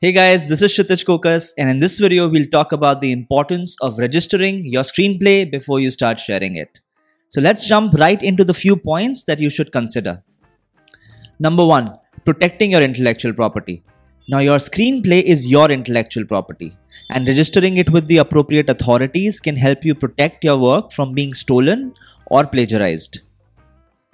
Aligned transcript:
Hey 0.00 0.12
guys, 0.12 0.46
this 0.46 0.60
is 0.62 0.70
Kshitij 0.70 1.00
Kokas, 1.06 1.52
and 1.58 1.68
in 1.68 1.80
this 1.80 1.98
video, 1.98 2.28
we'll 2.28 2.46
talk 2.50 2.70
about 2.70 3.00
the 3.00 3.10
importance 3.10 3.74
of 3.80 3.98
registering 3.98 4.64
your 4.64 4.84
screenplay 4.84 5.50
before 5.50 5.80
you 5.80 5.90
start 5.90 6.20
sharing 6.20 6.54
it. 6.54 6.78
So 7.30 7.40
let's 7.40 7.66
jump 7.66 7.94
right 7.94 8.22
into 8.22 8.44
the 8.44 8.54
few 8.54 8.76
points 8.76 9.24
that 9.24 9.40
you 9.40 9.50
should 9.50 9.72
consider. 9.72 10.22
Number 11.40 11.66
one, 11.66 11.98
protecting 12.24 12.70
your 12.70 12.80
intellectual 12.80 13.32
property. 13.32 13.82
Now, 14.28 14.38
your 14.38 14.58
screenplay 14.58 15.20
is 15.24 15.48
your 15.48 15.68
intellectual 15.68 16.24
property, 16.24 16.76
and 17.10 17.26
registering 17.26 17.78
it 17.78 17.90
with 17.90 18.06
the 18.06 18.18
appropriate 18.18 18.70
authorities 18.70 19.40
can 19.40 19.56
help 19.56 19.84
you 19.84 19.96
protect 19.96 20.44
your 20.44 20.58
work 20.58 20.92
from 20.92 21.12
being 21.12 21.34
stolen 21.34 21.92
or 22.26 22.46
plagiarized. 22.46 23.22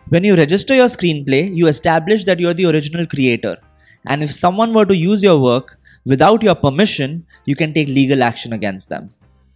When 0.08 0.24
you 0.24 0.34
register 0.34 0.74
your 0.74 0.88
screenplay, 0.88 1.54
you 1.54 1.66
establish 1.66 2.24
that 2.24 2.40
you're 2.40 2.54
the 2.54 2.70
original 2.70 3.06
creator 3.06 3.58
and 4.06 4.22
if 4.22 4.32
someone 4.32 4.74
were 4.74 4.84
to 4.86 4.96
use 4.96 5.22
your 5.22 5.38
work 5.38 5.78
without 6.04 6.42
your 6.42 6.54
permission, 6.54 7.26
you 7.46 7.56
can 7.56 7.72
take 7.72 7.88
legal 7.88 8.22
action 8.22 8.52
against 8.52 8.88
them. 8.88 9.10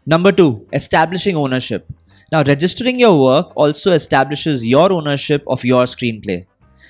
Number 0.06 0.32
two, 0.32 0.66
establishing 0.72 1.36
ownership. 1.36 1.86
Now, 2.32 2.42
registering 2.42 2.98
your 2.98 3.20
work 3.20 3.52
also 3.56 3.92
establishes 3.92 4.64
your 4.64 4.92
ownership 4.92 5.42
of 5.46 5.64
your 5.64 5.84
screenplay. 5.84 6.46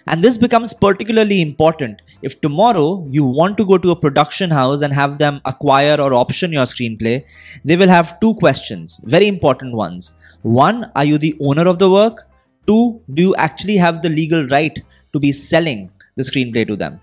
And 0.06 0.24
this 0.24 0.38
becomes 0.38 0.72
particularly 0.72 1.42
important 1.42 2.00
if 2.22 2.40
tomorrow 2.40 3.06
you 3.10 3.24
want 3.24 3.58
to 3.58 3.66
go 3.66 3.76
to 3.76 3.90
a 3.90 3.96
production 3.96 4.50
house 4.50 4.80
and 4.80 4.92
have 4.92 5.18
them 5.18 5.40
acquire 5.44 6.00
or 6.00 6.14
option 6.14 6.52
your 6.52 6.64
screenplay. 6.64 7.24
They 7.64 7.76
will 7.76 7.88
have 7.88 8.18
two 8.18 8.34
questions, 8.34 9.00
very 9.04 9.28
important 9.28 9.74
ones. 9.74 10.14
One, 10.42 10.90
are 10.96 11.04
you 11.04 11.18
the 11.18 11.36
owner 11.40 11.68
of 11.68 11.78
the 11.78 11.90
work? 11.90 12.26
Two, 12.66 13.02
do 13.12 13.22
you 13.22 13.36
actually 13.36 13.76
have 13.76 14.00
the 14.00 14.08
legal 14.08 14.46
right 14.48 14.80
to 15.12 15.20
be 15.20 15.30
selling 15.30 15.90
the 16.16 16.22
screenplay 16.22 16.66
to 16.66 16.76
them? 16.76 17.00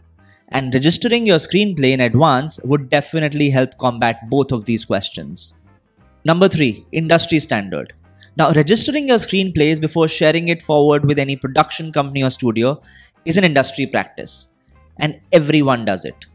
And 0.49 0.73
registering 0.73 1.25
your 1.25 1.38
screenplay 1.38 1.92
in 1.92 2.02
advance 2.02 2.59
would 2.64 2.89
definitely 2.89 3.50
help 3.50 3.78
combat 3.78 4.30
both 4.30 4.52
of 4.52 4.66
these 4.66 4.86
questions. 4.86 5.56
Number 6.23 6.47
3. 6.47 6.86
Industry 6.92 7.39
Standard. 7.39 7.94
Now, 8.38 8.52
registering 8.52 9.08
your 9.08 9.17
screenplays 9.17 9.80
before 9.80 10.08
sharing 10.08 10.50
it 10.50 10.61
forward 10.61 11.05
with 11.05 11.20
any 11.20 11.36
production 11.36 11.92
company 11.94 12.23
or 12.23 12.30
studio 12.30 12.81
is 13.23 13.38
an 13.38 13.44
industry 13.44 13.88
practice, 13.88 14.52
and 15.00 15.20
everyone 15.31 15.86
does 15.86 16.03
it. 16.03 16.25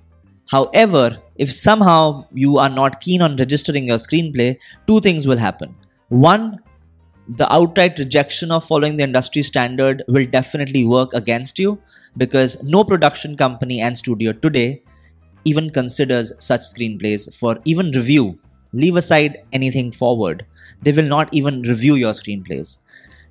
However, 0.51 1.19
if 1.37 1.55
somehow 1.55 2.27
you 2.33 2.59
are 2.59 2.71
not 2.71 3.01
keen 3.01 3.23
on 3.23 3.37
registering 3.37 3.87
your 3.87 3.99
screenplay, 3.99 4.57
two 4.87 5.01
things 5.01 5.27
will 5.27 5.37
happen. 5.39 5.75
One, 6.09 6.59
the 7.39 7.53
outright 7.53 7.97
rejection 7.97 8.51
of 8.51 8.65
following 8.65 8.97
the 8.97 9.05
industry 9.05 9.41
standard 9.41 10.03
will 10.09 10.27
definitely 10.27 10.85
work 10.85 11.13
against 11.15 11.61
you 11.61 11.79
because 12.17 12.61
no 12.61 12.83
production 12.83 13.37
company 13.37 13.81
and 13.81 13.97
studio 13.97 14.33
today 14.33 14.83
even 15.45 15.71
considers 15.71 16.33
such 16.39 16.63
screenplays 16.63 17.33
for 17.33 17.61
even 17.65 17.93
review. 17.93 18.37
Leave 18.73 18.97
aside 18.97 19.45
anything 19.53 19.93
forward. 19.93 20.45
They 20.83 20.91
will 20.91 21.05
not 21.05 21.29
even 21.33 21.63
review 21.63 21.95
your 21.95 22.15
screenplays. 22.15 22.79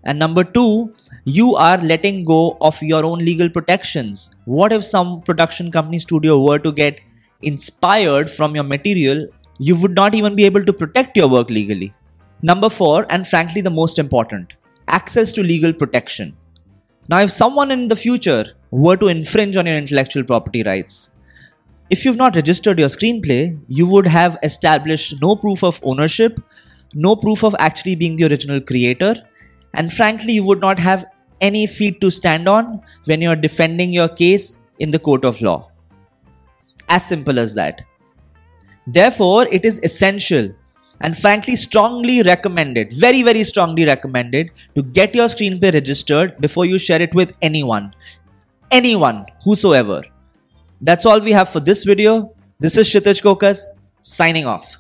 And 0.06 0.18
number 0.18 0.46
two, 0.46 0.94
you 1.26 1.58
are 1.58 1.78
letting 1.78 2.24
go 2.24 2.58
of 2.62 2.82
your 2.82 3.04
own 3.04 3.20
legal 3.20 3.50
protections. 3.50 4.34
What 4.46 4.72
if 4.72 4.86
some 4.86 5.22
production 5.24 5.74
company 5.74 6.00
studio 6.00 6.42
were 6.42 6.60
to 6.60 6.72
get 6.72 7.02
inspired 7.42 8.30
from 8.30 8.56
your 8.56 8.64
material? 8.64 9.28
You 9.58 9.76
would 9.76 9.94
not 9.94 10.16
even 10.16 10.36
be 10.36 10.46
able 10.46 10.64
to 10.64 10.72
protect 10.72 11.18
your 11.18 11.28
work 11.28 11.50
legally. 11.50 11.94
Number 12.42 12.70
four, 12.70 13.06
and 13.10 13.28
frankly 13.28 13.62
the 13.62 13.70
most 13.70 14.00
important, 14.00 14.54
access 14.88 15.34
to 15.34 15.44
legal 15.44 15.74
protection. 15.74 16.36
Now, 17.10 17.22
if 17.22 17.32
someone 17.32 17.72
in 17.72 17.88
the 17.88 17.96
future 17.96 18.46
were 18.72 18.96
to 18.98 19.08
infringe 19.08 19.58
on 19.58 19.66
your 19.66 19.76
intellectual 19.76 20.24
property 20.24 20.64
rights, 20.64 21.12
if 21.90 22.06
you've 22.06 22.18
not 22.18 22.36
registered 22.36 22.80
your 22.80 22.88
screenplay, 22.88 23.60
you 23.68 23.88
would 23.88 24.08
have 24.08 24.38
established 24.44 25.22
no 25.22 25.36
proof 25.36 25.64
of 25.64 25.80
ownership, 25.84 26.40
no 26.94 27.16
proof 27.16 27.44
of 27.44 27.56
actually 27.60 27.96
being 27.96 28.16
the 28.16 28.26
original 28.26 28.62
creator, 28.62 29.16
and 29.74 29.92
frankly, 29.92 30.34
you 30.34 30.44
would 30.44 30.62
not 30.62 30.80
have 30.80 31.06
any 31.42 31.66
feet 31.68 32.00
to 32.02 32.10
stand 32.10 32.48
on 32.48 32.82
when 33.06 33.22
you're 33.22 33.36
defending 33.36 33.92
your 33.92 34.08
case 34.08 34.58
in 34.78 34.92
the 34.92 35.00
court 35.00 35.26
of 35.26 35.42
law. 35.42 35.72
As 36.88 37.06
simple 37.06 37.40
as 37.40 37.56
that. 37.56 37.82
Therefore, 38.88 39.48
it 39.48 39.66
is 39.66 39.80
essential 39.84 40.54
and 41.02 41.18
frankly 41.18 41.56
strongly 41.56 42.22
recommended 42.24 42.94
very 42.94 43.24
very 43.24 43.44
strongly 43.44 43.86
recommended 43.86 44.52
to 44.76 44.84
get 44.84 45.16
your 45.16 45.28
screenplay 45.28 45.74
registered 45.74 46.38
before 46.40 46.66
you 46.66 46.78
share 46.78 47.02
it 47.02 47.14
with 47.14 47.34
anyone 47.42 47.94
anyone 48.72 49.26
whosoever. 49.44 50.04
That's 50.82 51.06
all 51.06 51.20
we 51.20 51.32
have 51.32 51.50
for 51.50 51.60
this 51.60 51.84
video. 51.84 52.34
This 52.60 52.78
is 52.78 52.88
Kshitij 52.88 53.22
Kokas 53.22 53.66
signing 54.02 54.46
off 54.46 54.78